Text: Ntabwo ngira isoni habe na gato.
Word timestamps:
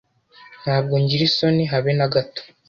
Ntabwo 0.63 0.93
ngira 1.01 1.23
isoni 1.29 1.63
habe 1.71 1.91
na 1.97 2.07
gato. 2.13 2.41